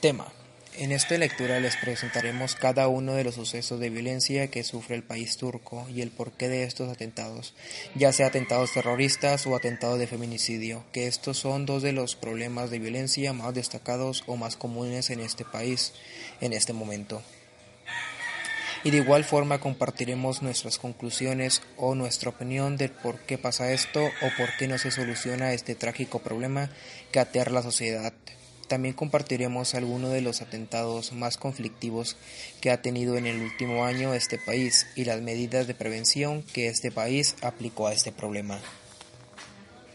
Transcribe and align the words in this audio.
Tema. 0.00 0.26
En 0.76 0.92
esta 0.92 1.16
lectura 1.16 1.58
les 1.58 1.74
presentaremos 1.76 2.54
cada 2.54 2.86
uno 2.86 3.14
de 3.14 3.24
los 3.24 3.36
sucesos 3.36 3.80
de 3.80 3.88
violencia 3.88 4.48
que 4.48 4.62
sufre 4.62 4.94
el 4.94 5.02
país 5.02 5.38
turco 5.38 5.86
y 5.88 6.02
el 6.02 6.10
porqué 6.10 6.50
de 6.50 6.64
estos 6.64 6.90
atentados, 6.90 7.54
ya 7.94 8.12
sea 8.12 8.26
atentados 8.26 8.72
terroristas 8.74 9.46
o 9.46 9.56
atentados 9.56 9.98
de 9.98 10.06
feminicidio, 10.06 10.84
que 10.92 11.06
estos 11.06 11.38
son 11.38 11.64
dos 11.64 11.82
de 11.82 11.92
los 11.92 12.14
problemas 12.14 12.70
de 12.70 12.78
violencia 12.78 13.32
más 13.32 13.54
destacados 13.54 14.22
o 14.26 14.36
más 14.36 14.56
comunes 14.56 15.08
en 15.08 15.20
este 15.20 15.46
país 15.46 15.94
en 16.42 16.52
este 16.52 16.74
momento. 16.74 17.22
Y 18.84 18.90
de 18.90 18.98
igual 18.98 19.24
forma 19.24 19.60
compartiremos 19.60 20.42
nuestras 20.42 20.78
conclusiones 20.78 21.62
o 21.78 21.94
nuestra 21.94 22.28
opinión 22.28 22.76
de 22.76 22.90
por 22.90 23.18
qué 23.20 23.38
pasa 23.38 23.72
esto 23.72 24.04
o 24.04 24.36
por 24.36 24.54
qué 24.58 24.68
no 24.68 24.76
se 24.76 24.90
soluciona 24.90 25.54
este 25.54 25.74
trágico 25.74 26.18
problema 26.18 26.68
que 27.12 27.18
aterra 27.18 27.50
la 27.50 27.62
sociedad. 27.62 28.12
También 28.68 28.94
compartiremos 28.94 29.74
algunos 29.74 30.12
de 30.12 30.20
los 30.20 30.42
atentados 30.42 31.12
más 31.12 31.36
conflictivos 31.36 32.16
que 32.60 32.70
ha 32.70 32.82
tenido 32.82 33.16
en 33.16 33.26
el 33.26 33.40
último 33.40 33.84
año 33.84 34.12
este 34.12 34.38
país 34.38 34.86
y 34.96 35.04
las 35.04 35.22
medidas 35.22 35.66
de 35.66 35.74
prevención 35.74 36.42
que 36.42 36.66
este 36.68 36.90
país 36.90 37.36
aplicó 37.42 37.86
a 37.86 37.92
este 37.92 38.10
problema. 38.10 38.60